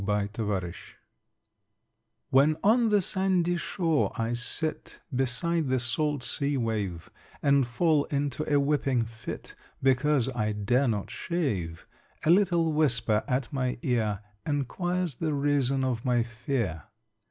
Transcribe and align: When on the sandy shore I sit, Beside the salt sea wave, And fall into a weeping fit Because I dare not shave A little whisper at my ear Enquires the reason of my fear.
When 2.31 2.57
on 2.63 2.89
the 2.89 3.01
sandy 3.03 3.55
shore 3.57 4.11
I 4.19 4.33
sit, 4.33 4.99
Beside 5.13 5.67
the 5.67 5.79
salt 5.79 6.23
sea 6.23 6.57
wave, 6.57 7.11
And 7.43 7.67
fall 7.67 8.05
into 8.05 8.43
a 8.51 8.59
weeping 8.59 9.03
fit 9.03 9.53
Because 9.83 10.27
I 10.29 10.53
dare 10.53 10.87
not 10.87 11.11
shave 11.11 11.85
A 12.25 12.31
little 12.31 12.73
whisper 12.73 13.23
at 13.27 13.53
my 13.53 13.77
ear 13.83 14.21
Enquires 14.43 15.17
the 15.17 15.35
reason 15.35 15.83
of 15.83 16.03
my 16.03 16.23
fear. 16.23 16.85